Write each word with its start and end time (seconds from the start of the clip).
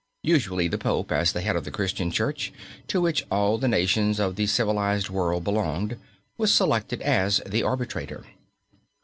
Usually 0.23 0.67
the 0.67 0.79
Pope, 0.79 1.11
as 1.11 1.31
the 1.31 1.41
head 1.41 1.55
of 1.55 1.63
the 1.63 1.69
Christian 1.69 2.09
Church, 2.09 2.51
to 2.87 2.99
which 2.99 3.23
all 3.29 3.59
the 3.59 3.67
nations 3.67 4.19
of 4.19 4.35
the 4.35 4.47
civilized 4.47 5.11
world 5.11 5.43
belonged, 5.43 5.95
was 6.39 6.51
selected 6.51 7.03
as 7.03 7.39
the 7.45 7.61
arbitrator. 7.61 8.25